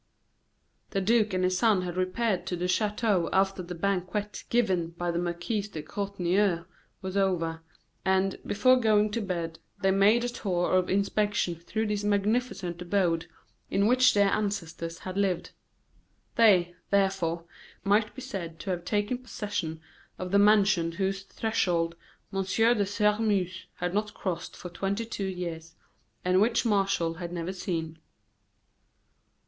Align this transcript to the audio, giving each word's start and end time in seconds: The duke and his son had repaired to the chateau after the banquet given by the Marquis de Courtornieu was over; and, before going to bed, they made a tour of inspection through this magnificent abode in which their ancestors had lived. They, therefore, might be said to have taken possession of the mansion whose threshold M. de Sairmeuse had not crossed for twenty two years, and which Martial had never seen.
The 0.89 0.99
duke 1.01 1.31
and 1.31 1.43
his 1.43 1.59
son 1.59 1.83
had 1.83 1.95
repaired 1.95 2.47
to 2.47 2.55
the 2.55 2.67
chateau 2.67 3.29
after 3.31 3.61
the 3.61 3.75
banquet 3.75 4.45
given 4.49 4.95
by 4.97 5.11
the 5.11 5.19
Marquis 5.19 5.61
de 5.67 5.83
Courtornieu 5.83 6.63
was 7.03 7.15
over; 7.15 7.61
and, 8.03 8.39
before 8.43 8.77
going 8.77 9.11
to 9.11 9.21
bed, 9.21 9.59
they 9.83 9.91
made 9.91 10.23
a 10.23 10.29
tour 10.29 10.71
of 10.71 10.89
inspection 10.89 11.53
through 11.53 11.85
this 11.85 12.03
magnificent 12.03 12.81
abode 12.81 13.27
in 13.69 13.85
which 13.85 14.15
their 14.15 14.29
ancestors 14.31 14.97
had 14.97 15.19
lived. 15.19 15.51
They, 16.33 16.73
therefore, 16.89 17.45
might 17.83 18.15
be 18.15 18.23
said 18.23 18.59
to 18.61 18.71
have 18.71 18.83
taken 18.83 19.19
possession 19.19 19.81
of 20.17 20.31
the 20.31 20.39
mansion 20.39 20.93
whose 20.93 21.21
threshold 21.21 21.95
M. 22.33 22.41
de 22.43 22.85
Sairmeuse 22.87 23.67
had 23.75 23.93
not 23.93 24.15
crossed 24.15 24.55
for 24.57 24.69
twenty 24.69 25.05
two 25.05 25.27
years, 25.27 25.75
and 26.25 26.41
which 26.41 26.65
Martial 26.65 27.13
had 27.13 27.31
never 27.31 27.53
seen. 27.53 27.99